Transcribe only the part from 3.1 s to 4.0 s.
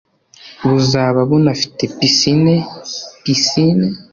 (Piscine)